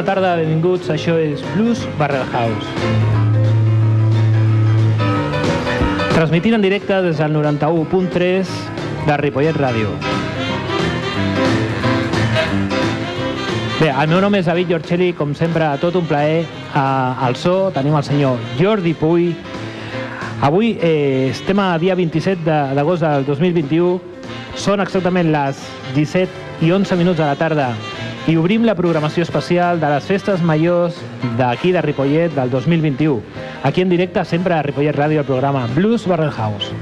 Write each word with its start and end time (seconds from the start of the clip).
Bona 0.00 0.14
tarda, 0.14 0.36
benvinguts. 0.36 0.88
Això 0.88 1.16
és 1.20 1.42
Blues 1.54 1.82
Barrel 1.98 2.24
House. 2.32 2.66
Transmitint 6.14 6.54
en 6.56 6.62
directe 6.62 6.96
des 7.02 7.18
del 7.18 7.34
91.3 7.34 8.48
de 9.06 9.16
Ripollet 9.20 9.56
Ràdio. 9.56 9.92
Bé, 13.80 13.90
el 13.90 14.08
meu 14.08 14.20
nom 14.20 14.34
és 14.36 14.46
David 14.48 14.68
Giorcelli, 14.72 15.12
com 15.16 15.34
sempre, 15.34 15.68
tot 15.80 15.96
un 15.96 16.06
plaer. 16.08 16.46
Al 16.74 17.36
so 17.36 17.70
tenim 17.74 17.96
el 17.96 18.04
senyor 18.04 18.38
Jordi 18.58 18.94
Puy. 18.94 19.34
Avui 20.40 20.78
eh, 20.80 21.28
estem 21.34 21.58
a 21.60 21.74
dia 21.78 21.94
27 21.94 22.40
de- 22.44 22.74
d'agost 22.76 23.04
del 23.04 23.26
2021. 23.28 23.98
Són 24.56 24.80
exactament 24.80 25.28
les 25.32 25.60
17 25.94 26.64
i 26.64 26.72
11 26.72 26.96
minuts 26.96 27.18
de 27.20 27.24
la 27.28 27.36
tarda 27.36 27.74
i 28.28 28.36
obrim 28.36 28.64
la 28.68 28.74
programació 28.76 29.24
especial 29.24 29.80
de 29.80 29.88
les 29.94 30.04
festes 30.04 30.42
majors 30.42 30.98
d'aquí 31.38 31.72
de 31.72 31.82
Ripollet 31.82 32.34
del 32.36 32.50
2021. 32.50 33.20
Aquí 33.62 33.80
en 33.80 33.88
directe, 33.88 34.24
sempre 34.24 34.54
a 34.54 34.62
Ripollet 34.62 34.96
Ràdio, 34.96 35.20
el 35.20 35.28
programa 35.28 35.66
Blues 35.74 36.06
Barrel 36.06 36.32
House. 36.32 36.74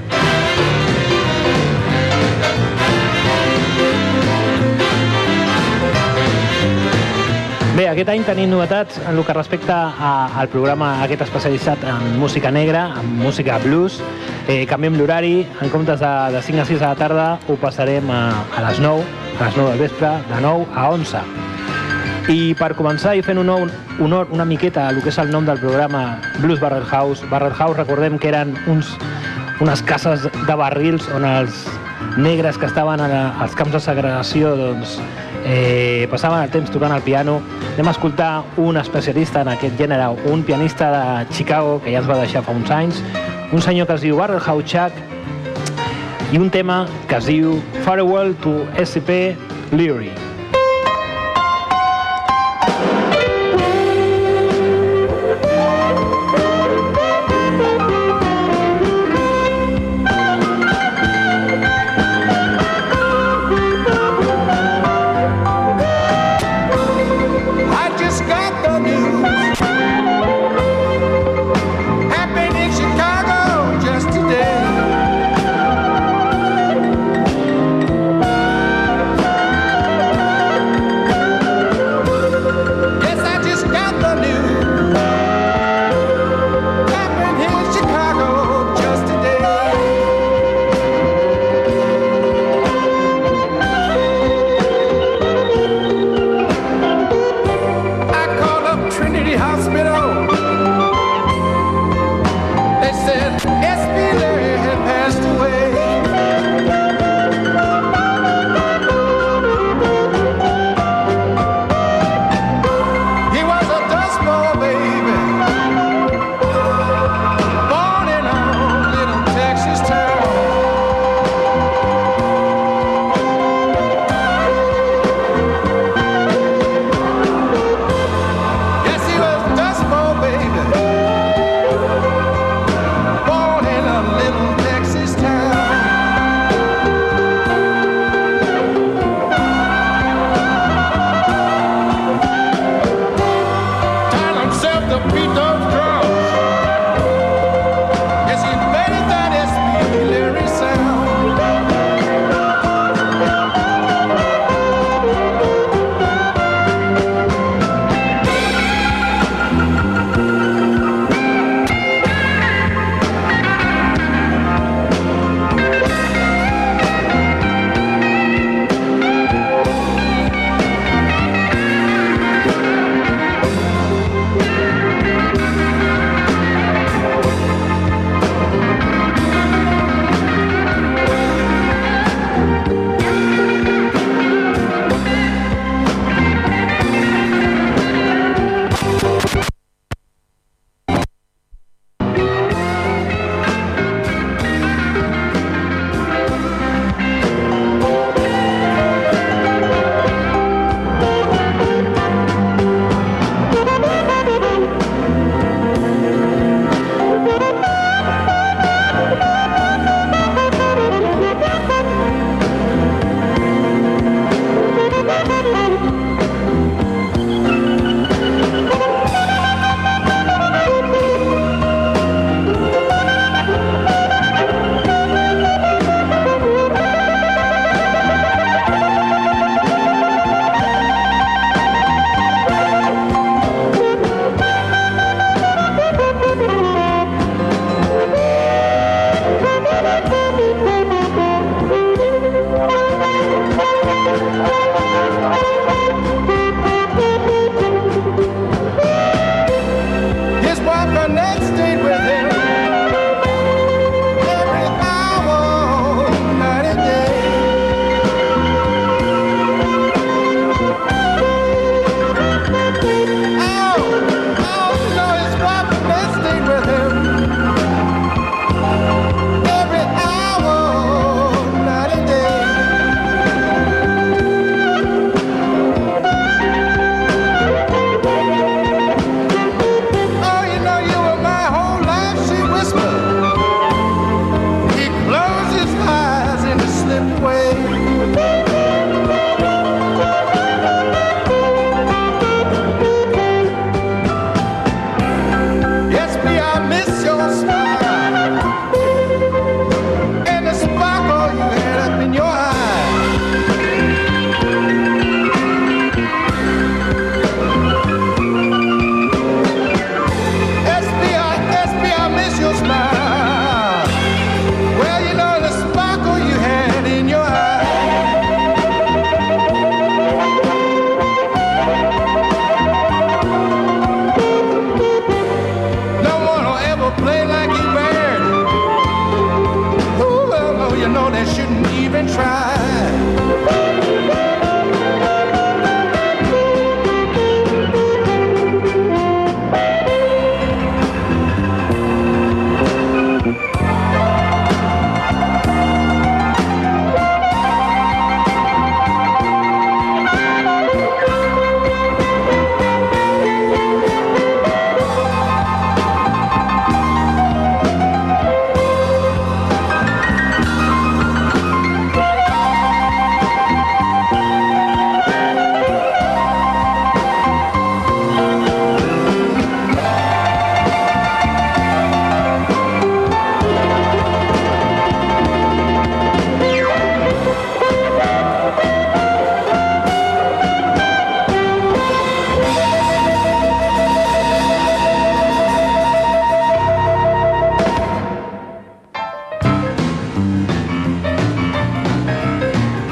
Bé, 7.79 7.85
aquest 7.87 8.09
any 8.11 8.25
tenim 8.27 8.51
novetats 8.51 8.97
en 9.05 9.13
el 9.15 9.23
que 9.23 9.35
respecta 9.37 9.77
a, 9.95 10.09
al 10.41 10.49
programa 10.51 10.97
aquest 11.05 11.21
especialitzat 11.29 11.85
en 11.87 12.17
música 12.19 12.51
negra, 12.51 12.89
en 12.99 13.13
música 13.21 13.61
blues. 13.63 14.01
Eh, 14.51 14.65
canviem 14.67 14.97
l'horari, 14.99 15.47
en 15.63 15.71
comptes 15.71 16.03
de, 16.03 16.11
de 16.35 16.43
5 16.43 16.65
a 16.65 16.67
6 16.67 16.81
de 16.81 16.87
la 16.89 16.97
tarda 16.99 17.29
ho 17.47 17.55
passarem 17.63 18.11
a, 18.11 18.23
a 18.51 18.65
les 18.67 18.83
9, 18.83 19.28
a 19.41 19.45
les 19.45 19.57
9 19.57 19.71
del 19.71 19.79
vespre, 19.79 20.09
de 20.09 20.41
9 20.41 20.67
a 20.75 20.91
11. 20.91 21.19
I 22.29 22.55
per 22.59 22.73
començar 22.77 23.15
i 23.17 23.23
fent 23.23 23.39
honor, 23.39 23.71
honor 24.03 24.33
una 24.35 24.45
miqueta 24.45 24.87
a 24.87 24.91
el 24.93 24.99
que 25.05 25.13
és 25.13 25.19
el 25.23 25.31
nom 25.31 25.47
del 25.47 25.61
programa 25.63 26.19
Blues 26.43 26.61
Barrel 26.61 26.85
House. 26.85 27.23
Barrel 27.31 27.55
House, 27.55 27.79
recordem 27.79 28.19
que 28.19 28.33
eren 28.33 28.57
uns, 28.67 28.91
unes 29.63 29.83
cases 29.87 30.27
de 30.27 30.57
barrils 30.59 31.07
on 31.15 31.25
els 31.25 31.67
negres 32.19 32.59
que 32.59 32.67
estaven 32.67 33.01
als 33.01 33.55
camps 33.55 33.77
de 33.77 33.81
segregació 33.81 34.57
doncs, 34.59 34.99
eh, 35.45 36.09
passaven 36.11 36.43
el 36.43 36.51
temps 36.51 36.73
tocant 36.75 36.97
el 36.97 37.05
piano. 37.07 37.39
Anem 37.77 37.89
a 37.89 37.95
escoltar 37.95 38.33
un 38.59 38.77
especialista 38.77 39.45
en 39.47 39.53
aquest 39.55 39.79
gènere, 39.79 40.11
un 40.27 40.43
pianista 40.43 40.91
de 40.91 41.29
Chicago 41.31 41.79
que 41.85 41.95
ja 41.95 42.03
ens 42.03 42.11
va 42.11 42.19
deixar 42.19 42.43
fa 42.43 42.53
uns 42.53 42.75
anys, 42.75 42.99
un 43.53 43.63
senyor 43.63 43.87
que 43.87 43.95
es 43.95 44.03
diu 44.03 44.19
Barrel 44.19 44.43
House 44.43 44.67
Chuck 44.67 44.93
i 46.33 46.39
un 46.39 46.51
tema 46.51 46.83
que 47.09 47.17
es 47.17 47.29
diu 47.31 47.59
Farewell 47.85 48.35
to 48.45 48.59
SCP 48.85 49.37
Leary. 49.73 50.28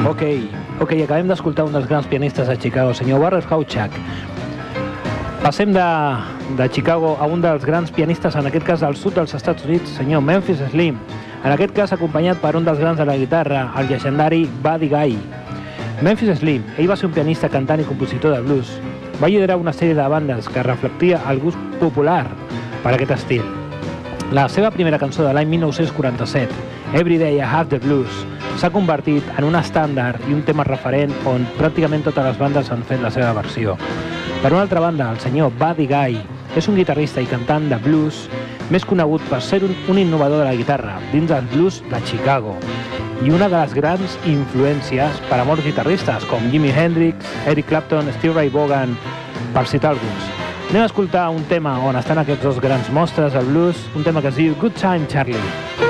Ok, 0.06 0.22
ok, 0.78 0.92
acabem 1.02 1.26
d'escoltar 1.26 1.64
un 1.66 1.72
dels 1.74 1.88
grans 1.90 2.06
pianistes 2.06 2.46
de 2.46 2.54
Chicago, 2.62 2.92
senyor 2.94 3.18
Warren 3.18 3.42
Hauchak. 3.50 3.90
Passem 5.42 5.72
de, 5.74 5.86
de 6.56 6.68
Chicago 6.70 7.16
a 7.18 7.26
un 7.26 7.42
dels 7.42 7.64
grans 7.66 7.90
pianistes, 7.90 8.36
en 8.38 8.46
aquest 8.46 8.68
cas 8.68 8.84
del 8.84 8.94
sud 8.94 9.16
dels 9.18 9.34
Estats 9.34 9.66
Units, 9.66 9.96
senyor 9.98 10.22
Memphis 10.22 10.62
Slim. 10.70 11.00
En 11.42 11.50
aquest 11.50 11.74
cas 11.74 11.94
acompanyat 11.96 12.38
per 12.38 12.54
un 12.54 12.68
dels 12.68 12.78
grans 12.78 13.02
de 13.02 13.06
la 13.08 13.16
guitarra, 13.18 13.64
el 13.80 13.90
llegendari 13.90 14.44
Buddy 14.62 14.92
Guy. 14.94 15.18
Memphis 16.06 16.38
Slim, 16.38 16.62
ell 16.78 16.86
va 16.86 16.94
ser 16.94 17.10
un 17.10 17.16
pianista, 17.18 17.50
cantant 17.50 17.82
i 17.82 17.88
compositor 17.90 18.36
de 18.36 18.44
blues. 18.46 18.76
Va 19.18 19.32
liderar 19.32 19.58
una 19.58 19.74
sèrie 19.74 19.98
de 19.98 20.06
bandes 20.06 20.46
que 20.46 20.62
reflectia 20.62 21.18
el 21.26 21.42
gust 21.42 21.58
popular 21.82 22.28
per 22.86 22.94
aquest 22.94 23.16
estil. 23.18 23.42
La 24.30 24.46
seva 24.46 24.70
primera 24.70 25.02
cançó 25.02 25.26
de 25.26 25.34
l'any 25.34 25.50
1947, 25.58 26.54
Every 26.94 27.18
Day 27.18 27.40
I 27.40 27.46
Have 27.50 27.74
the 27.74 27.82
Blues, 27.82 28.22
s'ha 28.56 28.70
convertit 28.72 29.24
en 29.36 29.44
un 29.44 29.56
estàndard 29.58 30.22
i 30.30 30.34
un 30.34 30.42
tema 30.46 30.64
referent 30.64 31.12
on 31.28 31.44
pràcticament 31.58 32.06
totes 32.06 32.24
les 32.24 32.38
bandes 32.40 32.70
han 32.72 32.84
fet 32.88 33.02
la 33.04 33.10
seva 33.12 33.34
versió. 33.36 33.76
Per 34.42 34.52
una 34.52 34.62
altra 34.64 34.80
banda, 34.80 35.10
el 35.12 35.20
senyor 35.20 35.52
Buddy 35.60 35.86
Guy 35.90 36.18
és 36.56 36.68
un 36.68 36.78
guitarrista 36.78 37.20
i 37.20 37.28
cantant 37.28 37.68
de 37.68 37.78
blues 37.84 38.26
més 38.72 38.84
conegut 38.88 39.24
per 39.30 39.42
ser 39.44 39.60
un, 39.66 39.74
un 39.92 40.00
innovador 40.00 40.40
de 40.42 40.48
la 40.48 40.56
guitarra 40.56 40.96
dins 41.12 41.28
del 41.28 41.48
blues 41.52 41.82
de 41.90 42.00
Chicago 42.08 42.56
i 43.24 43.32
una 43.32 43.48
de 43.48 43.56
les 43.56 43.74
grans 43.76 44.16
influències 44.28 45.20
per 45.28 45.40
a 45.40 45.46
molts 45.48 45.64
guitarristes 45.64 46.24
com 46.30 46.50
Jimi 46.52 46.72
Hendrix, 46.72 47.28
Eric 47.48 47.68
Clapton, 47.70 48.12
Steve 48.18 48.36
Ray 48.36 48.52
Vaughan, 48.52 48.96
per 49.54 49.66
citar 49.68 49.94
alguns. 49.94 50.30
Anem 50.70 50.82
a 50.82 50.90
escoltar 50.90 51.28
un 51.30 51.44
tema 51.48 51.78
on 51.86 51.96
estan 51.96 52.20
aquests 52.20 52.44
dos 52.44 52.60
grans 52.60 52.92
mostres 52.92 53.36
del 53.36 53.52
blues, 53.52 53.88
un 53.94 54.04
tema 54.04 54.24
que 54.24 54.34
es 54.34 54.40
diu 54.40 54.56
Good 54.60 54.80
Time 54.80 55.08
Charlie. 55.08 55.85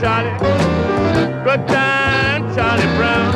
Charlie, 0.00 0.30
Good 1.42 1.66
Time 1.66 2.54
Charlie 2.54 2.96
Brown. 2.96 3.27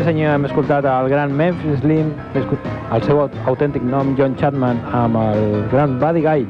Sí 0.00 0.04
senyor, 0.06 0.34
hem 0.34 0.44
escoltat 0.48 0.84
el 0.88 1.08
gran 1.10 1.32
Memphis 1.36 1.80
Slim, 1.80 2.12
el 2.34 3.02
seu 3.02 3.20
aut- 3.20 3.36
autèntic 3.46 3.82
nom, 3.82 4.14
John 4.16 4.34
Chapman, 4.36 4.80
amb 4.92 5.16
el 5.16 5.64
gran 5.72 5.98
Buddy 6.00 6.22
Guy. 6.24 6.46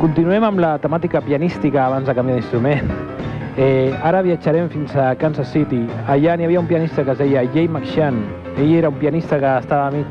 Continuem 0.00 0.44
amb 0.44 0.58
la 0.62 0.78
temàtica 0.80 1.20
pianística 1.20 1.86
abans 1.86 2.06
de 2.08 2.14
canviar 2.14 2.40
d'instrument. 2.40 2.90
Eh, 3.60 3.92
ara 4.06 4.22
viatjarem 4.22 4.68
fins 4.70 4.94
a 4.96 5.10
Kansas 5.18 5.48
City. 5.52 5.80
Allà 6.08 6.36
n'hi 6.38 6.46
havia 6.46 6.60
un 6.60 6.68
pianista 6.68 7.02
que 7.04 7.10
es 7.12 7.18
deia 7.18 7.42
Jay 7.52 7.66
McShann. 7.68 8.22
Ell 8.56 8.76
era 8.78 8.88
un 8.88 8.94
pianista 8.94 9.38
que 9.40 9.50
estava 9.58 9.90
mig 9.90 10.06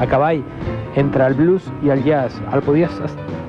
a 0.00 0.06
cavall 0.06 0.40
entre 0.94 1.26
el 1.26 1.34
blues 1.34 1.66
i 1.82 1.90
el 1.90 2.04
jazz. 2.06 2.38
El 2.54 2.62
podies, 2.62 2.94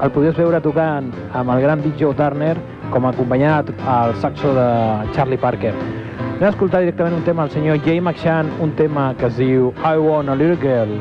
el 0.02 0.12
podies 0.12 0.36
veure 0.36 0.60
tocant 0.60 1.14
amb 1.38 1.54
el 1.54 1.62
gran 1.62 1.84
Big 1.86 1.96
Joe 2.02 2.18
Turner 2.18 2.58
com 2.90 3.06
acompanyat 3.06 3.70
al 3.88 4.16
saxo 4.16 4.52
de 4.58 4.68
Charlie 5.14 5.38
Parker. 5.38 5.72
Anem 6.38 6.52
a 6.52 6.54
escoltar 6.54 6.84
directament 6.84 7.16
un 7.18 7.24
tema 7.26 7.48
del 7.48 7.52
senyor 7.56 7.80
Jay 7.82 8.00
McShann, 8.00 8.52
un 8.62 8.76
tema 8.78 9.08
que 9.18 9.26
es 9.26 9.40
diu 9.42 9.72
I 9.82 9.98
Want 9.98 10.30
a 10.30 10.36
Little 10.38 10.60
Girl. 10.62 10.94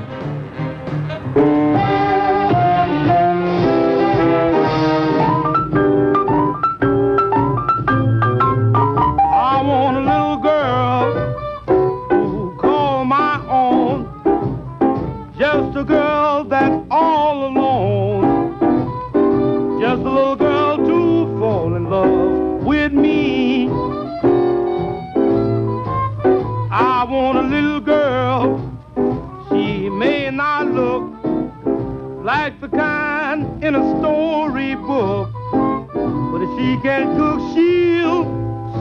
quelques 36.87 37.41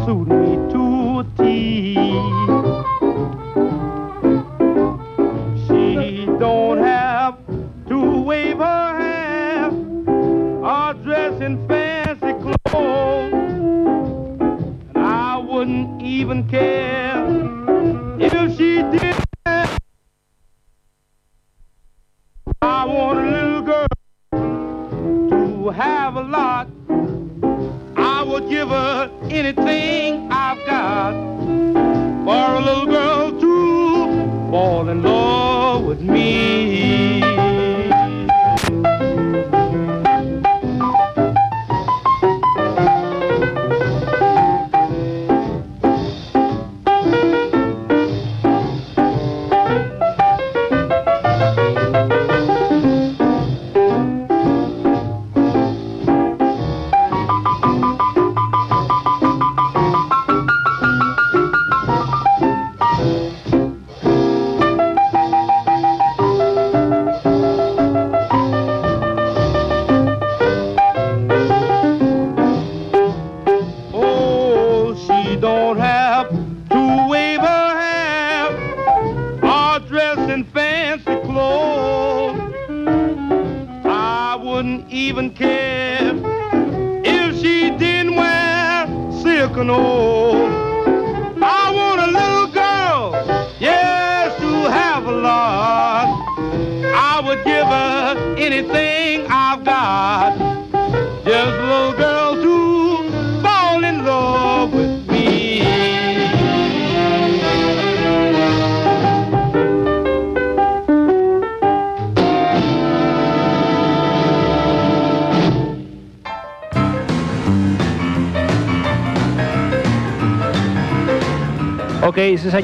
sourire 0.05 0.64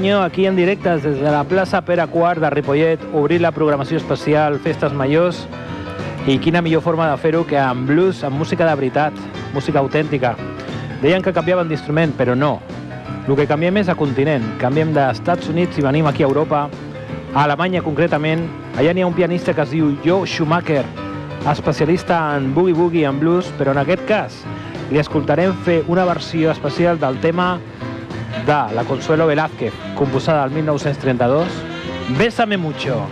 senyor, 0.02 0.24
aquí 0.24 0.48
en 0.48 0.56
directes 0.56 1.04
des 1.04 1.20
de 1.20 1.30
la 1.30 1.44
plaça 1.44 1.80
Pere 1.86 2.08
Quart 2.08 2.42
de 2.42 2.50
Ripollet, 2.50 3.00
obrir 3.14 3.40
la 3.40 3.52
programació 3.52 4.00
especial 4.00 4.56
Festes 4.58 4.96
Majors 4.98 5.44
i 6.26 6.40
quina 6.42 6.64
millor 6.66 6.82
forma 6.82 7.06
de 7.06 7.20
fer-ho 7.22 7.44
que 7.46 7.60
amb 7.62 7.86
blues, 7.86 8.24
amb 8.26 8.40
música 8.42 8.66
de 8.66 8.74
veritat, 8.80 9.14
música 9.54 9.78
autèntica. 9.78 10.32
Deien 11.04 11.22
que 11.22 11.34
canviaven 11.36 11.70
d'instrument, 11.70 12.16
però 12.18 12.34
no. 12.34 12.56
El 13.28 13.36
que 13.38 13.46
canviem 13.46 13.78
és 13.78 13.92
a 13.94 13.96
continent. 14.00 14.48
Canviem 14.58 14.90
d'Estats 14.96 15.52
Units 15.54 15.78
i 15.78 15.86
venim 15.86 16.10
aquí 16.10 16.26
a 16.26 16.32
Europa, 16.32 16.64
a 17.36 17.44
Alemanya 17.44 17.84
concretament. 17.86 18.48
Allà 18.82 18.96
n'hi 18.96 19.06
ha 19.06 19.12
un 19.12 19.14
pianista 19.14 19.54
que 19.54 19.62
es 19.62 19.76
diu 19.76 19.94
Joe 20.02 20.26
Schumacher, 20.26 20.82
especialista 21.52 22.24
en 22.40 22.56
boogie-boogie 22.56 23.06
en 23.06 23.22
blues, 23.22 23.54
però 23.60 23.78
en 23.78 23.86
aquest 23.86 24.10
cas 24.10 24.42
li 24.90 24.98
escoltarem 24.98 25.54
fer 25.62 25.84
una 25.88 26.10
versió 26.10 26.50
especial 26.50 26.98
del 26.98 27.22
tema 27.22 27.60
de 28.46 28.76
la 28.76 28.84
Consuelo 28.88 29.28
Velázquez, 29.28 29.74
composada 29.96 30.44
al 30.44 30.52
1932, 30.52 31.48
Bésame 32.18 32.58
mucho. 32.58 33.08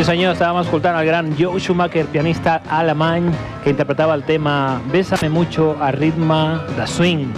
Sí 0.00 0.06
senyor, 0.08 0.30
estàvem 0.32 0.62
escoltant 0.62 0.94
el 0.96 1.04
gran 1.04 1.26
Joe 1.36 1.60
Schumacher, 1.60 2.06
pianista 2.08 2.54
alemany, 2.72 3.26
que 3.60 3.68
interpretava 3.74 4.14
el 4.16 4.22
tema 4.24 4.80
Bésame 4.88 5.28
mucho 5.28 5.76
a 5.78 5.90
ritme 5.92 6.56
de 6.78 6.86
swing. 6.86 7.28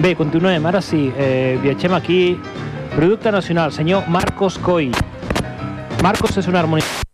Bé, 0.00 0.14
continuem. 0.16 0.64
Ara 0.64 0.80
sí, 0.80 1.12
eh, 1.14 1.58
viatgem 1.60 1.92
aquí. 1.92 2.40
Producte 2.96 3.30
nacional, 3.30 3.70
senyor 3.70 4.08
Marcos 4.08 4.56
Coy. 4.56 4.92
Marcos 6.02 6.38
és 6.38 6.48
un 6.48 6.56
harmonista 6.56 7.04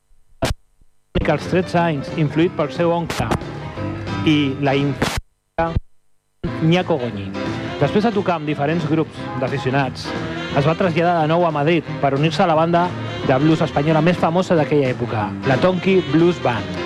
als 1.27 1.51
13 1.51 1.79
anys, 1.83 2.15
influït 2.17 2.55
pel 2.55 2.71
seu 2.71 2.95
oncle 2.95 3.27
i 4.23 4.55
la 4.63 4.77
influència 4.79 5.75
Ñaco 6.63 6.95
Goñi. 6.95 7.27
Després 7.81 8.07
de 8.07 8.15
tocar 8.15 8.39
amb 8.39 8.47
diferents 8.47 8.87
grups 8.87 9.19
d'aficionats, 9.43 10.07
es 10.55 10.63
va 10.63 10.79
traslladar 10.79 11.23
de 11.25 11.29
nou 11.35 11.43
a 11.43 11.51
Madrid 11.51 11.83
per 11.99 12.15
unir-se 12.15 12.45
a 12.45 12.47
la 12.47 12.55
banda 12.55 12.87
de 13.27 13.39
blues 13.43 13.65
espanyola 13.67 14.03
més 14.05 14.19
famosa 14.21 14.57
d'aquella 14.59 14.93
època, 14.95 15.29
la 15.49 15.59
Tonky 15.63 16.01
Blues 16.13 16.41
Band. 16.45 16.79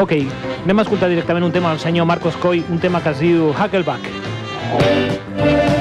Ok, 0.00 0.16
anem 0.64 0.78
a 0.78 0.86
escoltar 0.86 1.10
directament 1.12 1.48
un 1.48 1.52
tema 1.52 1.74
del 1.74 1.82
senyor 1.82 2.08
Marcos 2.08 2.38
Coy, 2.40 2.64
un 2.70 2.78
tema 2.78 3.02
que 3.02 3.14
es 3.14 3.20
diu 3.26 3.50
Huckleback. 3.50 4.10
Sí 5.40 5.79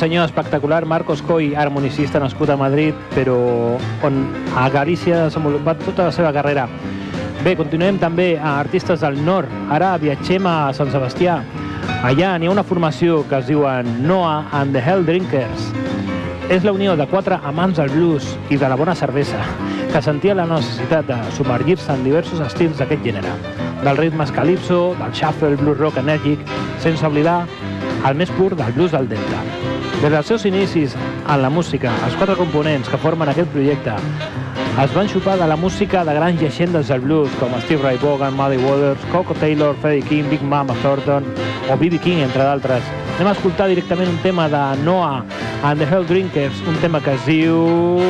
senyor, 0.00 0.24
espectacular. 0.24 0.86
Marcos 0.86 1.20
Coy, 1.20 1.54
harmonicista 1.54 2.18
nascut 2.18 2.48
a 2.48 2.56
Madrid, 2.56 2.94
però 3.12 3.36
on 4.02 4.20
a 4.56 4.70
Galícia 4.72 5.18
ha 5.18 5.26
desenvolupat 5.26 5.82
tota 5.84 6.06
la 6.08 6.12
seva 6.16 6.32
carrera. 6.32 6.64
Bé, 7.44 7.52
continuem 7.58 7.98
també 8.00 8.30
a 8.38 8.54
Artistes 8.62 9.04
del 9.04 9.18
Nord. 9.26 9.52
Ara 9.68 9.90
viatgem 10.00 10.46
a 10.48 10.72
Sant 10.72 10.88
Sebastià. 10.94 11.42
Allà 12.00 12.32
n'hi 12.40 12.48
ha 12.48 12.54
una 12.54 12.64
formació 12.64 13.20
que 13.28 13.42
es 13.42 13.50
diuen 13.50 13.90
Noah 14.06 14.48
and 14.56 14.72
the 14.72 14.80
Hell 14.80 15.04
Drinkers. 15.04 15.68
És 16.48 16.64
la 16.64 16.72
unió 16.72 16.96
de 16.96 17.04
quatre 17.10 17.36
amants 17.44 17.76
del 17.76 17.92
blues 17.92 18.32
i 18.48 18.56
de 18.56 18.72
la 18.72 18.80
bona 18.80 18.96
cervesa 18.96 19.42
que 19.92 20.00
sentia 20.00 20.34
la 20.38 20.46
necessitat 20.48 21.10
de 21.10 21.18
submergir-se 21.36 21.92
en 21.92 22.06
diversos 22.08 22.40
estils 22.40 22.80
d'aquest 22.80 23.04
gènere. 23.04 23.34
Del 23.84 24.00
ritmes 24.00 24.32
calipso, 24.32 24.94
del 24.96 25.12
shuffle, 25.12 25.60
blues 25.60 25.76
rock 25.76 26.00
enèrgic, 26.00 26.40
sense 26.80 27.04
oblidar 27.04 27.42
el 28.08 28.16
més 28.16 28.32
pur 28.38 28.54
del 28.56 28.72
blues 28.72 28.96
del 28.96 29.12
Delta. 29.12 29.44
Des 30.00 30.08
dels 30.08 30.30
seus 30.30 30.46
inicis 30.48 30.94
en 30.96 31.42
la 31.42 31.50
música, 31.52 31.90
els 32.06 32.14
quatre 32.16 32.32
components 32.38 32.88
que 32.88 32.98
formen 33.02 33.28
aquest 33.28 33.50
projecte 33.52 33.92
es 34.80 34.94
van 34.96 35.10
xupar 35.12 35.34
de 35.36 35.44
la 35.50 35.58
música 35.60 36.06
de 36.08 36.14
grans 36.16 36.40
llegendes 36.40 36.88
del 36.88 37.02
blues 37.04 37.36
com 37.36 37.52
Steve 37.66 37.82
Ray 37.82 37.98
Vaughan, 38.00 38.32
Muddy 38.32 38.56
Waters, 38.64 39.04
Coco 39.12 39.34
Taylor, 39.34 39.76
Freddie 39.82 40.08
King, 40.08 40.30
Big 40.30 40.40
Mama 40.40 40.74
Thornton 40.80 41.28
o 41.68 41.76
B.B. 41.76 41.98
King, 42.00 42.24
entre 42.24 42.48
d'altres. 42.48 42.88
Anem 43.18 43.34
a 43.34 43.36
escoltar 43.36 43.68
directament 43.68 44.08
un 44.08 44.18
tema 44.24 44.48
de 44.48 44.64
Noah 44.86 45.20
and 45.68 45.84
the 45.84 45.88
Hell 45.90 46.08
Drinkers, 46.08 46.64
un 46.66 46.80
tema 46.80 47.04
que 47.04 47.18
es 47.18 47.26
diu... 47.28 48.00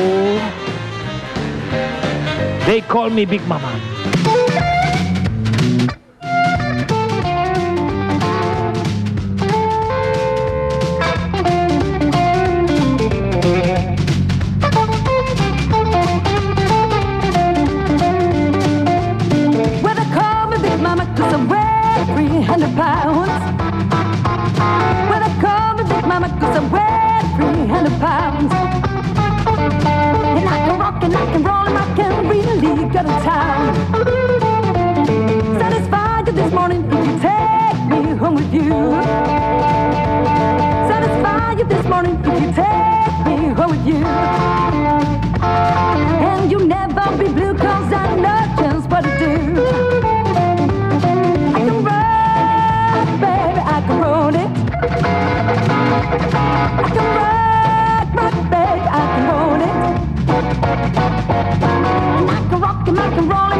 They 2.67 2.79
Call 2.87 3.11
Me 3.11 3.25
Big 3.25 3.43
Mama. 3.51 3.90
I 31.81 31.95
can 31.95 32.27
really 32.27 32.85
go 32.89 33.01
to 33.01 33.15
town. 33.25 33.73
Satisfied 35.59 36.25
this 36.27 36.53
morning 36.53 36.85
if 36.85 37.07
you 37.07 37.19
take 37.19 37.79
me 37.89 38.15
home 38.17 38.35
with 38.35 38.53
you. 38.53 39.20
rock 63.11 63.19
and 63.19 63.29
roll. 63.29 63.50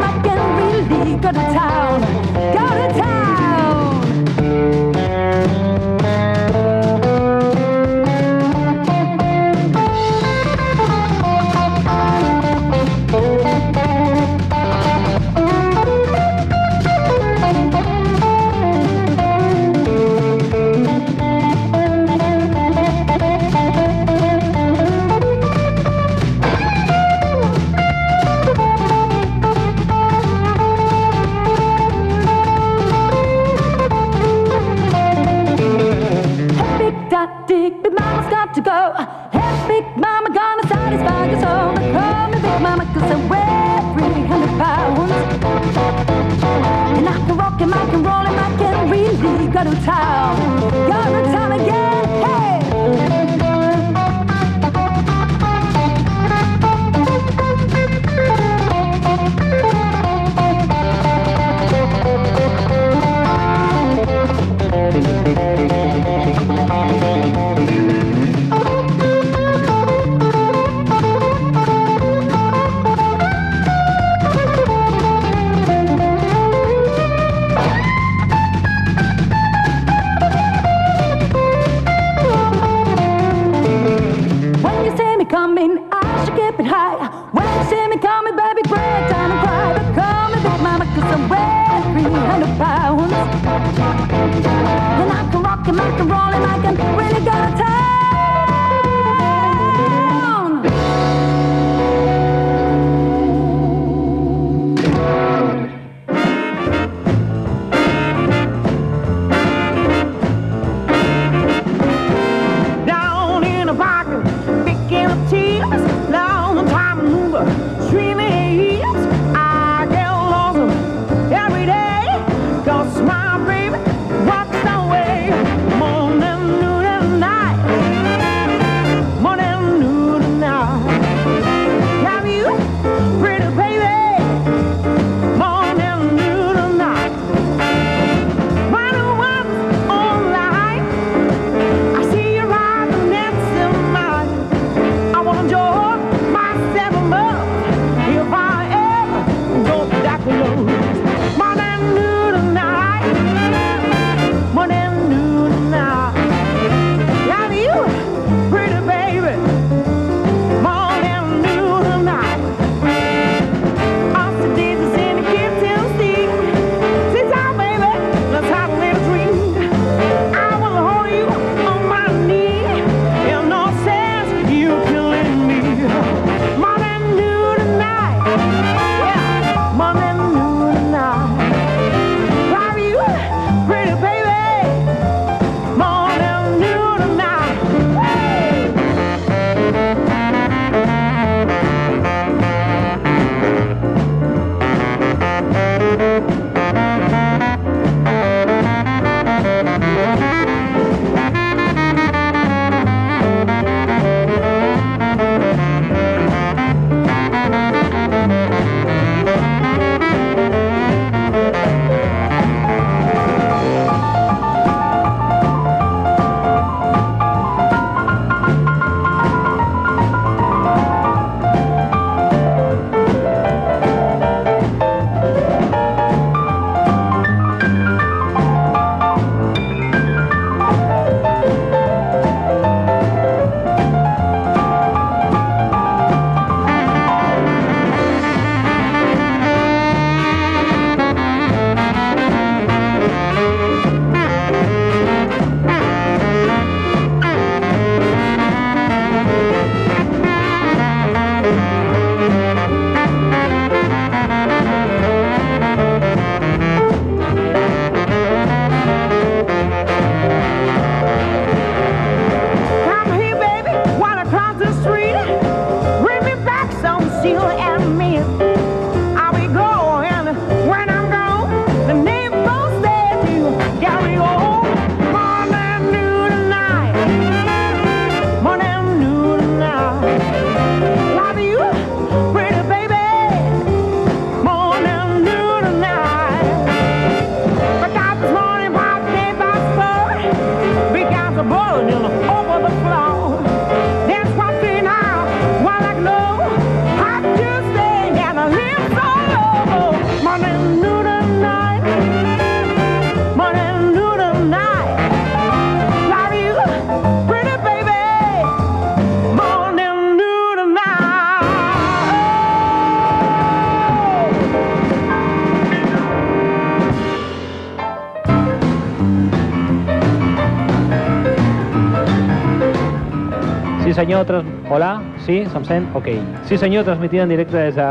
Senyor, 324.12 324.26
trans... 324.26 324.46
hola, 324.70 325.02
sí, 325.26 325.46
se'm 325.46 325.64
sent? 325.64 325.88
Ok. 325.96 326.08
Sí 326.44 326.58
senyor, 326.58 326.84
transmitint 326.84 327.24
en 327.24 327.30
directe 327.30 327.56
des 327.56 327.76
de 327.78 327.86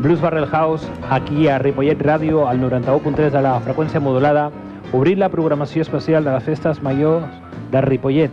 Blues 0.00 0.20
Barrel 0.20 0.46
House, 0.46 0.88
aquí 1.10 1.48
a 1.48 1.58
Ripollet 1.58 2.00
Ràdio, 2.00 2.46
al 2.48 2.62
91.3 2.62 3.28
de 3.28 3.42
la 3.44 3.58
freqüència 3.60 4.00
modulada, 4.00 4.46
obrint 4.96 5.20
la 5.20 5.28
programació 5.28 5.82
especial 5.84 6.24
de 6.24 6.32
les 6.32 6.46
festes 6.48 6.80
majors 6.80 7.28
de 7.72 7.82
Ripollet. 7.84 8.30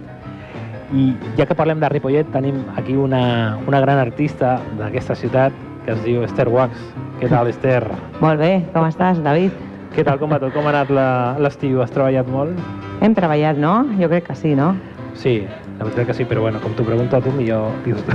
I 0.95 1.11
ja 1.35 1.45
que 1.49 1.55
parlem 1.55 1.83
de 1.83 1.89
Ripollet, 1.91 2.31
tenim 2.31 2.61
aquí 2.79 2.95
una, 2.95 3.57
una 3.67 3.81
gran 3.83 3.99
artista 3.99 4.61
d'aquesta 4.79 5.15
ciutat 5.15 5.51
que 5.83 5.91
es 5.91 5.99
diu 6.05 6.23
Esther 6.23 6.47
Wax. 6.47 6.79
Què 7.19 7.27
tal, 7.27 7.51
Esther? 7.51 7.83
Molt 8.23 8.39
bé, 8.39 8.53
com 8.71 8.87
estàs, 8.87 9.19
David? 9.19 9.51
Què 9.91 10.07
tal, 10.07 10.15
com 10.21 10.31
va 10.31 10.39
tot? 10.39 10.55
Com 10.55 10.63
ha 10.63 10.77
anat 10.77 10.95
l'estiu? 11.43 11.83
Has 11.83 11.91
treballat 11.91 12.31
molt? 12.31 12.55
Hem 13.03 13.11
treballat, 13.17 13.59
no? 13.59 13.81
Jo 13.99 14.07
crec 14.07 14.29
que 14.29 14.37
sí, 14.39 14.55
no? 14.55 14.77
Sí, 15.19 15.41
la 15.81 15.85
veritat 15.85 16.05
que 16.05 16.13
sí, 16.13 16.25
pero 16.25 16.41
bueno, 16.41 16.59
como 16.61 16.75
tu 16.75 16.83
pregunto 16.83 17.17
a 17.17 17.21
tú, 17.21 17.31
millor 17.31 17.71
dius 17.83 18.03
tu. 18.05 18.11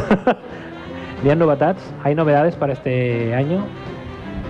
¿Hi 1.25 1.31
ha 1.31 1.35
novetats? 1.35 1.83
¿Hay 2.05 2.15
novedades 2.15 2.55
para 2.55 2.75
este 2.75 3.35
año? 3.35 3.65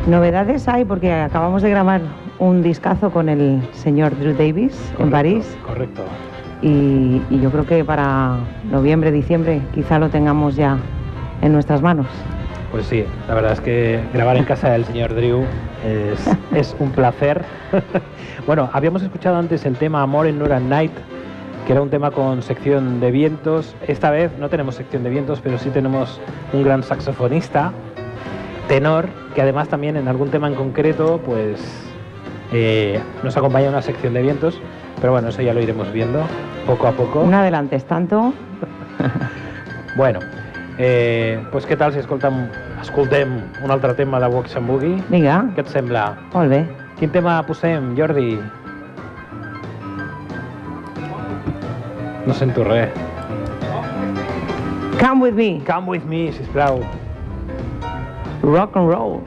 Novedades 0.07 0.69
hay 0.69 0.85
porque 0.85 1.11
acabamos 1.15 1.63
de 1.63 1.71
grabar 1.71 2.03
un 2.39 2.63
discazo 2.63 3.11
con 3.11 3.31
el 3.31 3.63
señor 3.73 4.19
Drew 4.19 4.37
Davis 4.37 4.93
en 4.99 5.11
París 5.11 5.57
Correcto. 5.65 6.03
y, 6.61 7.23
y 7.31 7.41
yo 7.41 7.51
creo 7.51 7.65
que 7.65 7.85
para 7.85 8.37
noviembre, 8.71 9.11
diciembre 9.11 9.63
quizá 9.75 9.99
lo 9.99 10.11
tengamos 10.11 10.55
ya 10.55 10.77
en 11.41 11.55
nuestras 11.55 11.81
manos. 11.81 12.07
Pues 12.71 12.85
sí, 12.85 13.07
la 13.29 13.35
verdad 13.35 13.53
es 13.53 13.63
que 13.63 13.99
grabar 14.13 14.37
en 14.37 14.45
casa 14.45 14.69
del 14.69 14.85
señor 14.85 15.15
Drew 15.15 15.45
es, 15.87 16.37
es 16.55 16.77
un 16.79 16.91
placer. 16.91 17.43
bueno, 18.47 18.69
habíamos 18.75 19.03
escuchado 19.03 19.39
antes 19.39 19.65
el 19.65 19.79
tema 19.79 20.03
Amor 20.03 20.27
en 20.27 20.39
Nuran 20.39 20.69
Night, 20.69 20.93
que 21.67 21.73
era 21.73 21.83
un 21.83 21.91
tema 21.91 22.11
con 22.13 22.43
sección 22.43 23.01
de 23.01 23.11
vientos. 23.11 23.75
Esta 23.87 24.11
vez 24.11 24.31
no 24.39 24.49
tenemos 24.49 24.77
sección 24.77 25.03
de 25.03 25.11
vientos, 25.11 25.41
pero 25.43 25.59
sí 25.59 25.71
tenemos 25.71 26.21
un 26.53 26.63
gran 26.63 26.83
saxofonista, 26.83 27.73
tenor, 28.69 29.09
que 29.35 29.43
además 29.43 29.69
también 29.69 29.97
en 29.97 30.07
algún 30.09 30.31
tema 30.31 30.47
en 30.49 30.55
concreto, 30.55 31.21
pues 31.27 31.61
eh, 32.53 33.01
nos 33.25 33.37
acompaña 33.37 33.69
una 33.69 33.83
sección 33.83 34.15
de 34.15 34.23
vientos. 34.23 34.61
Pero 35.01 35.13
bueno, 35.13 35.29
eso 35.29 35.43
ya 35.43 35.53
lo 35.53 35.61
iremos 35.61 35.93
viendo 35.93 36.23
poco 36.67 36.87
a 36.87 36.93
poco. 36.93 37.27
No 37.29 37.37
adelantes 37.39 37.85
tanto. 37.85 38.33
Bueno, 39.97 40.19
eh, 40.77 41.43
pues 41.51 41.65
què 41.65 41.73
tal 41.81 41.89
si 41.95 42.03
escoltem, 42.03 42.35
escoltem 42.83 43.31
un 43.65 43.71
altre 43.73 43.95
tema 43.97 44.19
de 44.21 44.27
Wax 44.29 44.59
and 44.59 44.69
Boogie? 44.69 44.99
Vinga, 45.09 45.39
Què 45.57 45.63
et 45.65 45.71
sembla? 45.73 46.03
molt 46.35 46.53
bé. 46.53 46.59
Quin 46.99 47.09
tema 47.15 47.39
posem, 47.49 47.95
Jordi? 47.97 48.35
No 52.27 52.35
sento 52.35 52.65
res. 52.65 52.91
Come 54.99 55.21
with 55.21 55.35
me, 55.35 55.61
Come 55.65 55.87
with 55.87 56.05
me, 56.05 56.33
sisplau. 56.33 56.83
rock 58.43 58.75
and 58.75 58.89
roll. 58.89 59.23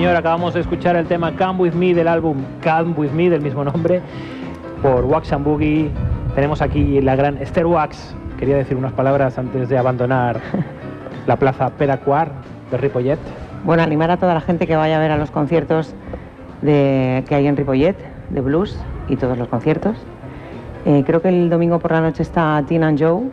Señor, 0.00 0.16
acabamos 0.16 0.54
de 0.54 0.60
escuchar 0.60 0.96
el 0.96 1.06
tema 1.06 1.36
Come 1.36 1.60
With 1.60 1.74
Me 1.74 1.92
del 1.92 2.08
álbum 2.08 2.38
Come 2.64 2.94
With 2.96 3.10
Me, 3.10 3.28
del 3.28 3.42
mismo 3.42 3.64
nombre, 3.64 4.00
por 4.80 5.04
Wax 5.04 5.30
and 5.30 5.44
Boogie. 5.44 5.90
Tenemos 6.34 6.62
aquí 6.62 7.02
la 7.02 7.16
gran 7.16 7.36
Esther 7.36 7.66
Wax. 7.66 8.16
Quería 8.38 8.56
decir 8.56 8.78
unas 8.78 8.94
palabras 8.94 9.36
antes 9.36 9.68
de 9.68 9.76
abandonar 9.76 10.40
la 11.26 11.36
plaza 11.36 11.68
Peracuar 11.76 12.32
de 12.70 12.78
Ripollet. 12.78 13.18
Bueno, 13.62 13.82
animar 13.82 14.10
a 14.10 14.16
toda 14.16 14.32
la 14.32 14.40
gente 14.40 14.66
que 14.66 14.74
vaya 14.74 14.96
a 14.96 15.00
ver 15.00 15.10
a 15.10 15.18
los 15.18 15.30
conciertos 15.30 15.94
de, 16.62 17.22
que 17.28 17.34
hay 17.34 17.46
en 17.46 17.58
Ripollet, 17.58 17.96
de 18.30 18.40
blues 18.40 18.80
y 19.06 19.16
todos 19.16 19.36
los 19.36 19.48
conciertos. 19.48 19.98
Eh, 20.86 21.04
creo 21.04 21.20
que 21.20 21.28
el 21.28 21.50
domingo 21.50 21.78
por 21.78 21.92
la 21.92 22.00
noche 22.00 22.22
está 22.22 22.64
Tina 22.66 22.88
and 22.88 22.98
Joe 22.98 23.24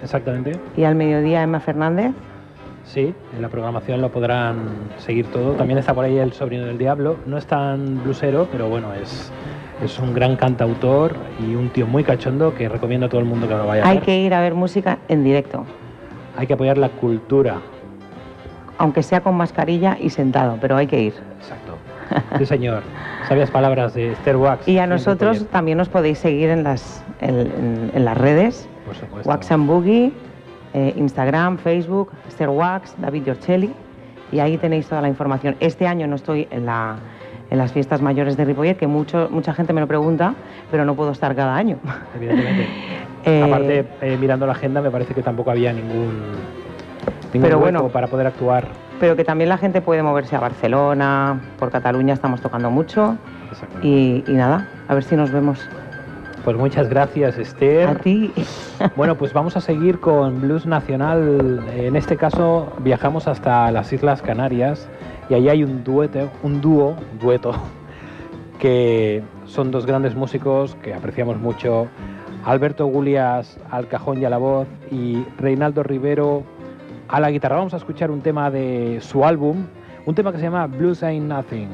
Exactamente. 0.00 0.60
y 0.76 0.84
al 0.84 0.94
mediodía 0.94 1.42
Emma 1.42 1.58
Fernández. 1.58 2.12
Sí, 2.84 3.14
en 3.34 3.42
la 3.42 3.48
programación 3.48 4.00
lo 4.00 4.10
podrán 4.12 4.56
seguir 4.98 5.26
todo. 5.26 5.52
También 5.52 5.78
está 5.78 5.94
por 5.94 6.04
ahí 6.04 6.18
el 6.18 6.32
sobrino 6.32 6.64
del 6.66 6.78
diablo. 6.78 7.16
No 7.26 7.38
es 7.38 7.46
tan 7.46 8.02
blusero, 8.04 8.46
pero 8.52 8.68
bueno, 8.68 8.92
es, 8.94 9.32
es 9.82 9.98
un 9.98 10.12
gran 10.14 10.36
cantautor 10.36 11.16
y 11.40 11.54
un 11.54 11.70
tío 11.70 11.86
muy 11.86 12.04
cachondo 12.04 12.54
que 12.54 12.68
recomiendo 12.68 13.06
a 13.06 13.08
todo 13.08 13.20
el 13.20 13.26
mundo 13.26 13.48
que 13.48 13.54
lo 13.54 13.66
vaya 13.66 13.84
a 13.84 13.88
Hay 13.88 13.96
ver. 13.96 14.04
que 14.04 14.18
ir 14.20 14.34
a 14.34 14.40
ver 14.40 14.54
música 14.54 14.98
en 15.08 15.24
directo, 15.24 15.64
Hay 16.36 16.46
que 16.46 16.52
apoyar 16.54 16.76
la 16.78 16.90
cultura. 16.90 17.56
aunque 18.76 19.02
sea 19.02 19.20
con 19.22 19.34
mascarilla 19.36 19.96
y 20.00 20.10
sentado, 20.10 20.58
pero 20.60 20.76
hay 20.76 20.86
que 20.86 21.00
ir. 21.00 21.14
Exacto. 21.38 21.76
Sí, 22.38 22.44
señor. 22.44 22.82
Sabias 23.28 23.50
palabras 23.50 23.94
de 23.94 24.12
Esther 24.12 24.36
Wax. 24.36 24.68
Y 24.68 24.78
a 24.78 24.86
nosotros 24.86 25.46
también 25.50 25.78
nos 25.78 25.88
podéis 25.88 26.18
seguir 26.18 26.50
en 26.50 26.64
las, 26.64 27.02
en, 27.20 27.34
en- 27.40 27.90
en 27.94 28.04
las 28.04 28.18
redes, 28.18 28.68
Por 28.84 28.94
supuesto. 28.94 29.28
Wax 29.30 29.50
and 29.52 29.66
Boogie, 29.66 30.12
eh, 30.74 30.92
Instagram, 30.96 31.56
Facebook, 31.58 32.10
Esther 32.28 32.48
Wax, 32.50 32.94
David 32.98 33.24
Giorcelli, 33.24 33.72
y 34.32 34.40
ahí 34.40 34.56
tenéis 34.58 34.88
toda 34.88 35.00
la 35.00 35.08
información. 35.08 35.56
Este 35.60 35.86
año 35.86 36.06
no 36.06 36.16
estoy 36.16 36.48
en, 36.50 36.66
la, 36.66 36.96
en 37.50 37.58
las 37.58 37.72
fiestas 37.72 38.02
mayores 38.02 38.36
de 38.36 38.44
Ripollet, 38.44 38.76
que 38.76 38.86
mucho, 38.86 39.28
mucha 39.30 39.54
gente 39.54 39.72
me 39.72 39.80
lo 39.80 39.86
pregunta, 39.86 40.34
pero 40.70 40.84
no 40.84 40.94
puedo 40.94 41.12
estar 41.12 41.34
cada 41.36 41.54
año. 41.56 41.78
Evidentemente. 42.16 42.66
Eh, 43.26 43.42
Aparte, 43.42 43.86
eh, 44.02 44.18
mirando 44.20 44.44
la 44.44 44.52
agenda, 44.52 44.82
me 44.82 44.90
parece 44.90 45.14
que 45.14 45.22
tampoco 45.22 45.50
había 45.50 45.72
ningún, 45.72 46.12
ningún 47.32 47.40
Pero 47.40 47.56
hueco 47.56 47.60
bueno. 47.60 47.88
para 47.88 48.06
poder 48.06 48.26
actuar. 48.26 48.68
pero 49.00 49.16
que 49.16 49.24
también 49.24 49.48
la 49.48 49.56
gente 49.56 49.80
puede 49.80 50.02
moverse 50.02 50.36
a 50.36 50.40
Barcelona, 50.40 51.40
por 51.58 51.70
Cataluña 51.70 52.12
estamos 52.12 52.42
tocando 52.42 52.70
mucho, 52.70 53.16
y, 53.82 54.22
y 54.26 54.32
nada, 54.34 54.68
a 54.88 54.92
ver 54.94 55.04
si 55.04 55.16
nos 55.16 55.30
vemos. 55.30 55.66
Pues 56.44 56.58
muchas 56.58 56.90
gracias, 56.90 57.38
Esther. 57.38 57.88
A 57.88 57.94
ti. 57.94 58.30
Bueno, 58.96 59.16
pues 59.16 59.32
vamos 59.32 59.56
a 59.56 59.62
seguir 59.62 59.98
con 59.98 60.42
Blues 60.42 60.66
Nacional. 60.66 61.64
En 61.74 61.96
este 61.96 62.18
caso 62.18 62.70
viajamos 62.80 63.26
hasta 63.26 63.70
las 63.70 63.90
Islas 63.94 64.20
Canarias 64.20 64.86
y 65.30 65.34
allí 65.34 65.48
hay 65.48 65.64
un 65.64 65.82
dueto, 65.82 66.30
un 66.42 66.60
dúo, 66.60 66.96
dueto, 67.18 67.54
que 68.58 69.22
son 69.46 69.70
dos 69.70 69.86
grandes 69.86 70.14
músicos 70.14 70.76
que 70.82 70.92
apreciamos 70.92 71.38
mucho. 71.38 71.88
Alberto 72.44 72.84
Gulias 72.84 73.58
al 73.70 73.88
cajón 73.88 74.20
y 74.20 74.26
a 74.26 74.30
la 74.30 74.36
voz 74.36 74.68
y 74.90 75.24
Reinaldo 75.38 75.82
Rivero 75.82 76.42
a 77.08 77.20
la 77.20 77.30
guitarra. 77.30 77.56
Vamos 77.56 77.72
a 77.72 77.78
escuchar 77.78 78.10
un 78.10 78.20
tema 78.20 78.50
de 78.50 78.98
su 79.00 79.24
álbum, 79.24 79.64
un 80.04 80.14
tema 80.14 80.30
que 80.30 80.36
se 80.36 80.44
llama 80.44 80.66
Blues 80.66 81.02
Ain't 81.02 81.26
Nothing. 81.26 81.70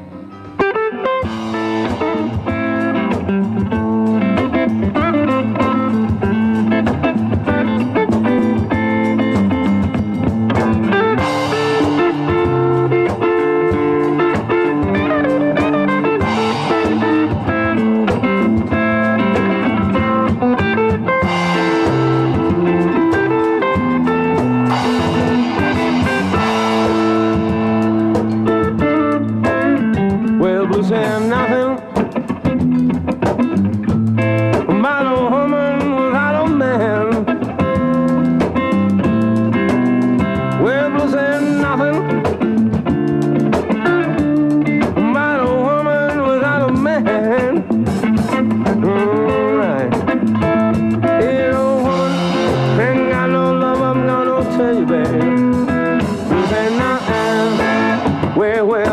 where, 58.40 58.64
where? 58.64 58.89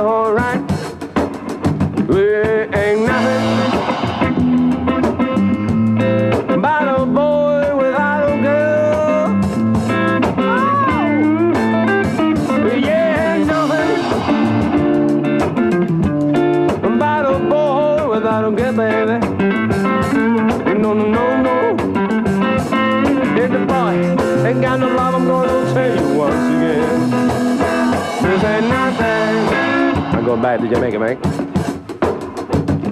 To 30.69 30.75
Jamaica, 30.75 30.99
man. 30.99 31.17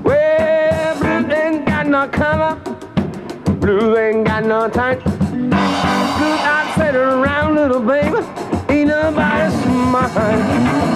Well, 0.03 0.99
blue 0.99 1.33
ain't 1.33 1.65
got 1.65 1.87
no 1.87 2.07
color. 2.07 2.55
Blue 3.59 3.97
ain't 3.97 4.25
got 4.25 4.45
no 4.45 4.69
touch. 4.69 5.03
Blue 5.03 5.49
I 5.51 6.73
sit 6.77 6.95
around, 6.95 7.55
little 7.55 7.81
baby. 7.81 8.17
Ain't 8.69 8.89
nobody 8.89 9.51
smart. 9.63 10.94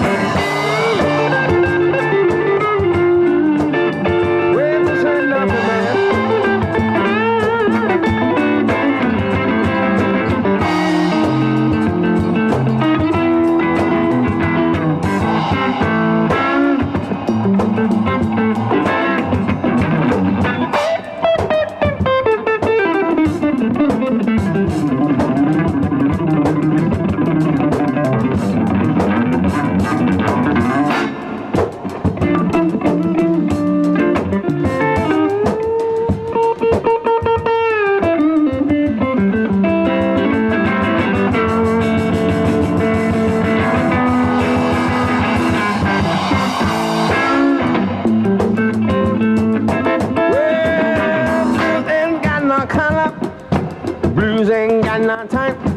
On 55.10 55.26
time. 55.26 55.69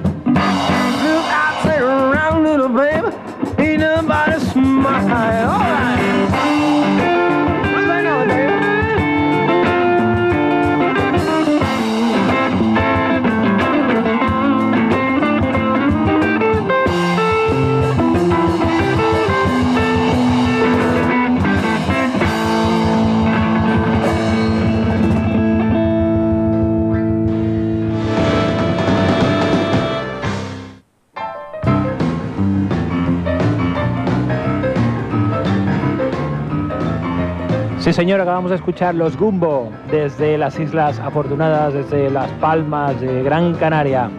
Señor, 37.93 38.19
acabamos 38.21 38.49
de 38.49 38.55
escuchar 38.55 38.95
Los 38.95 39.15
Gumbo 39.15 39.69
desde 39.91 40.35
las 40.35 40.59
Islas 40.59 40.97
Afortunadas, 40.97 41.75
desde 41.75 42.09
Las 42.09 42.27
Palmas 42.31 42.99
de 42.99 43.21
Gran 43.21 43.53
Canaria. 43.53 44.09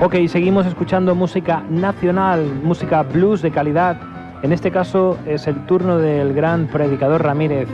Ok, 0.00 0.14
seguimos 0.28 0.64
escuchando 0.64 1.14
música 1.14 1.62
nacional, 1.68 2.42
música 2.62 3.02
blues 3.02 3.42
de 3.42 3.50
calidad. 3.50 3.98
En 4.42 4.54
este 4.54 4.70
caso 4.70 5.18
es 5.26 5.46
el 5.46 5.66
turno 5.66 5.98
del 5.98 6.32
gran 6.32 6.68
predicador 6.68 7.22
Ramírez. 7.22 7.68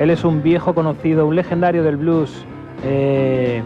Él 0.00 0.10
es 0.10 0.24
un 0.24 0.42
viejo 0.42 0.74
conocido, 0.74 1.24
un 1.28 1.36
legendario 1.36 1.84
del 1.84 1.96
blues. 1.96 2.44
Eh, 2.82 3.62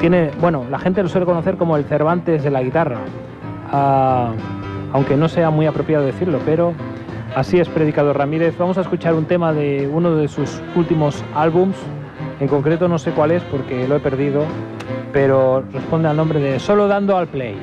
tiene, 0.00 0.30
bueno, 0.40 0.64
la 0.70 0.78
gente 0.78 1.02
lo 1.02 1.10
suele 1.10 1.26
conocer 1.26 1.58
como 1.58 1.76
el 1.76 1.84
Cervantes 1.84 2.42
de 2.42 2.50
la 2.50 2.62
guitarra. 2.62 3.00
Ah, 3.70 4.32
aunque 4.94 5.14
no 5.14 5.28
sea 5.28 5.50
muy 5.50 5.66
apropiado 5.66 6.06
decirlo, 6.06 6.38
pero 6.46 6.72
así 7.36 7.60
es 7.60 7.68
Predicador 7.68 8.16
Ramírez. 8.16 8.56
Vamos 8.56 8.78
a 8.78 8.80
escuchar 8.80 9.12
un 9.12 9.26
tema 9.26 9.52
de 9.52 9.86
uno 9.92 10.16
de 10.16 10.26
sus 10.26 10.60
últimos 10.74 11.22
álbums. 11.34 11.76
En 12.40 12.48
concreto 12.48 12.88
no 12.88 12.98
sé 12.98 13.10
cuál 13.12 13.30
es 13.30 13.42
porque 13.44 13.86
lo 13.86 13.96
he 13.96 14.00
perdido, 14.00 14.44
pero 15.12 15.62
responde 15.70 16.08
al 16.08 16.16
nombre 16.16 16.40
de 16.40 16.58
Solo 16.58 16.88
dando 16.88 17.16
al 17.16 17.28
play. 17.28 17.56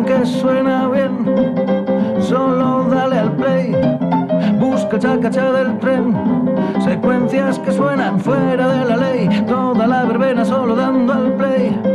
Que 0.00 0.24
suena 0.24 0.88
bien, 0.88 1.24
solo 2.20 2.88
dale 2.90 3.18
al 3.18 3.32
play, 3.36 3.76
busca 4.58 4.98
chacacha 4.98 5.52
del 5.52 5.78
tren, 5.80 6.16
secuencias 6.80 7.58
que 7.58 7.72
suenan 7.72 8.18
fuera 8.18 8.68
de 8.68 8.84
la 8.86 8.96
ley, 8.96 9.28
toda 9.46 9.86
la 9.86 10.04
verbena 10.04 10.46
solo 10.46 10.74
dando 10.74 11.12
al 11.12 11.32
play. 11.34 11.91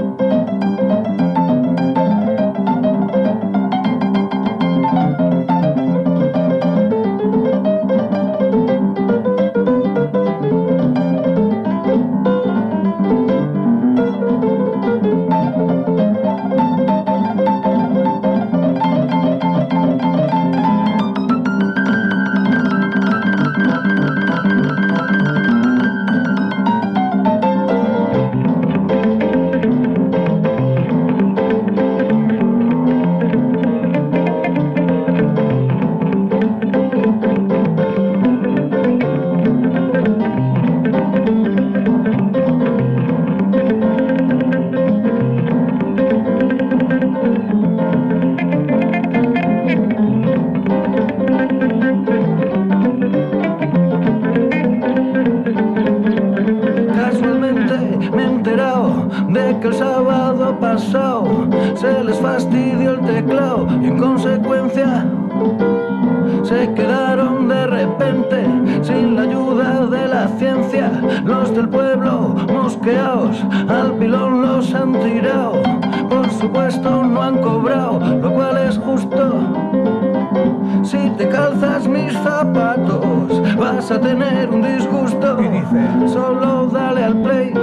Vas 83.87 83.97
a 83.97 84.01
tener 84.01 84.49
un 84.49 84.61
disgusto. 84.61 85.41
Y 85.41 85.47
dice, 85.47 86.09
solo 86.09 86.67
dale 86.67 87.03
al 87.03 87.21
play, 87.21 87.53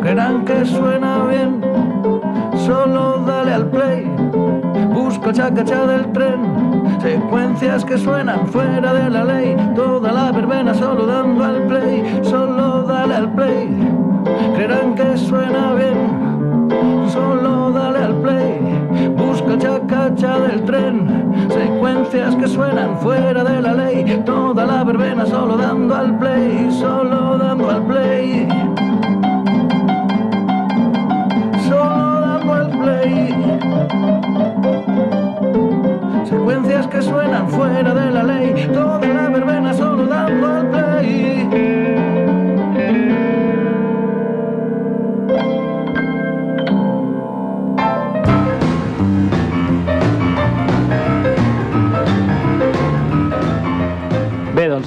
creerán 0.00 0.44
que 0.44 0.64
suena 0.64 1.24
bien. 1.26 1.60
Solo 2.66 3.22
dale 3.26 3.52
al 3.52 3.66
play, 3.66 4.10
busca 4.92 5.32
chacacha 5.32 5.86
del 5.86 6.12
tren. 6.12 6.40
Secuencias 7.00 7.84
que 7.84 7.98
suenan 7.98 8.46
fuera 8.48 8.92
de 8.92 9.10
la 9.10 9.24
ley, 9.24 9.56
toda 9.76 10.10
la 10.10 10.32
verbena 10.32 10.74
solo 10.74 11.06
dando 11.06 11.25
solo 25.46 25.58
dando 25.58 25.94
al 25.94 26.18
play, 26.18 26.72
solo 26.72 27.15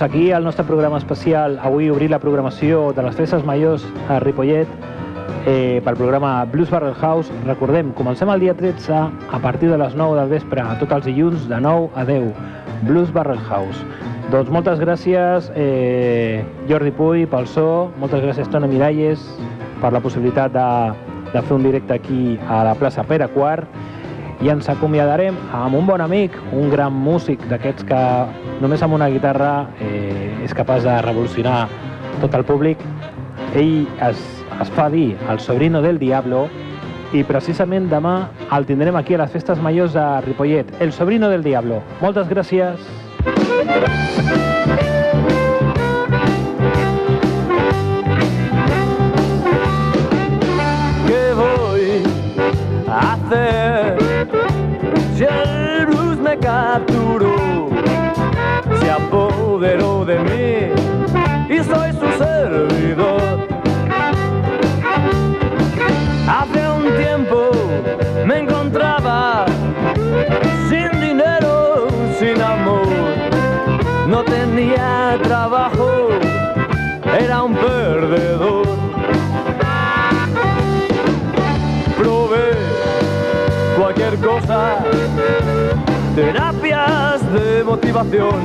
aquí 0.09 0.31
al 0.31 0.43
nostre 0.43 0.65
programa 0.65 0.97
especial, 0.97 1.59
avui 1.61 1.91
obrir 1.91 2.09
la 2.09 2.17
programació 2.17 2.89
de 2.97 3.03
les 3.05 3.13
festes 3.13 3.43
majors 3.45 3.83
a 4.09 4.17
Ripollet 4.23 4.69
eh, 5.45 5.81
pel 5.85 5.97
programa 5.99 6.45
Blues 6.49 6.71
Barrel 6.73 6.95
House. 6.97 7.29
Recordem, 7.45 7.91
comencem 7.93 8.31
el 8.33 8.41
dia 8.41 8.55
13 8.57 8.95
a 8.97 9.39
partir 9.43 9.69
de 9.69 9.77
les 9.77 9.93
9 9.93 10.17
del 10.17 10.31
vespre, 10.33 10.65
tots 10.81 10.97
els 10.97 11.05
dilluns 11.05 11.45
de 11.51 11.61
9 11.61 11.93
a 11.93 12.07
10. 12.09 12.33
Blues 12.89 13.13
Barrel 13.13 13.37
House. 13.51 13.85
Doncs 14.33 14.49
moltes 14.49 14.81
gràcies, 14.81 15.51
eh, 15.53 16.41
Jordi 16.67 16.89
Puy, 16.89 17.27
pel 17.29 17.45
so, 17.45 17.91
moltes 18.01 18.25
gràcies, 18.25 18.49
Toni 18.49 18.67
Miralles, 18.67 19.21
per 19.77 19.93
la 19.93 20.01
possibilitat 20.01 20.57
de, 20.57 20.69
de 21.35 21.41
fer 21.43 21.53
un 21.53 21.69
directe 21.69 21.93
aquí 21.93 22.39
a 22.49 22.63
la 22.65 22.73
plaça 22.73 23.05
Pere 23.05 23.29
Quart 23.37 23.69
i 24.41 24.49
ens 24.49 24.73
acomiadarem 24.73 25.37
amb 25.53 25.77
un 25.77 25.85
bon 25.85 26.01
amic, 26.01 26.33
un 26.49 26.71
gran 26.73 26.97
músic 26.97 27.45
d'aquests 27.51 27.85
que 27.85 28.05
només 28.61 28.81
amb 28.83 28.95
una 28.95 29.07
guitarra 29.09 29.69
eh, 29.79 30.43
és 30.43 30.53
capaç 30.55 30.83
de 30.83 30.95
revolucionar 31.05 31.67
tot 32.19 32.33
el 32.35 32.43
públic. 32.45 32.81
Ell 33.55 33.87
es, 34.09 34.19
es 34.61 34.71
fa 34.75 34.89
dir 34.91 35.15
el 35.31 35.39
sobrino 35.39 35.81
del 35.81 35.99
diablo 35.99 36.47
i 37.15 37.23
precisament 37.25 37.87
demà 37.89 38.29
el 38.53 38.67
tindrem 38.69 38.97
aquí 38.99 39.15
a 39.15 39.23
les 39.23 39.31
festes 39.33 39.61
majors 39.63 39.95
de 39.95 40.05
Ripollet, 40.27 40.73
El 40.79 40.91
sobrino 40.93 41.29
del 41.29 41.43
diablo. 41.43 41.81
Moltes 42.01 42.27
gràcies. 42.29 42.77
¿Qué 51.07 51.33
voy 51.35 52.03
de 60.05 60.19
mí 60.19 61.53
y 61.53 61.63
soy 61.63 61.91
su 61.91 62.23
servidor. 62.23 63.47
Hace 66.27 66.69
un 66.69 66.95
tiempo 66.97 67.51
me 68.25 68.39
encontraba 68.39 69.45
sin 70.69 71.01
dinero, 71.01 71.87
sin 72.17 72.41
amor, 72.41 72.87
no 74.07 74.23
tenía 74.23 75.17
trabajo, 75.23 76.09
era 77.19 77.43
un 77.43 77.55
perdedor. 77.55 78.67
probé 81.97 82.51
cualquier 83.77 84.17
cosa, 84.19 84.77
terapias 86.15 87.33
de 87.33 87.63
motivación, 87.63 88.39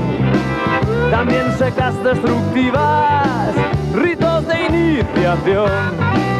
también 1.10 1.52
secas 1.58 1.94
destructivas, 2.02 3.54
ritos 3.94 4.46
de 4.46 4.66
iniciación. 4.66 6.33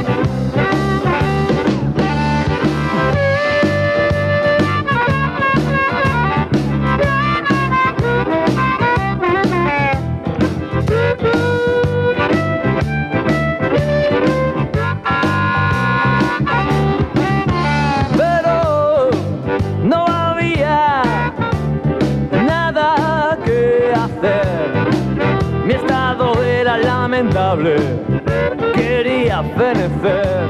a 29.34 29.42
fenecer. 29.42 30.48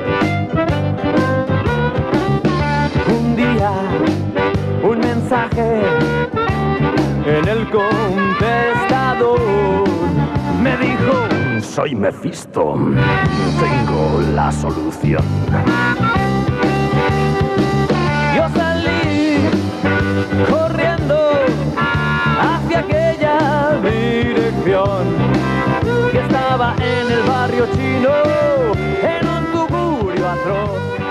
Un 3.19 3.35
día, 3.35 3.73
un 4.83 4.99
mensaje 5.01 5.81
en 7.25 7.49
el 7.49 7.71
contestador 7.71 9.41
me 10.63 10.77
dijo: 10.77 11.15
Soy 11.63 11.95
Mephisto, 11.95 12.75
tengo 13.59 14.21
la 14.35 14.53
solución. 14.53 15.25
Yo 18.37 18.49
salí 18.55 19.49
corriendo 20.51 21.17
hacia 22.39 22.81
aquella 22.81 23.39
dirección 23.83 25.24
en 26.55 27.11
el 27.11 27.23
barrio 27.25 27.67
chino, 27.75 28.11
en 29.03 29.27
un 29.27 29.45
tugurio 29.53 30.29
atroz. 30.29 31.04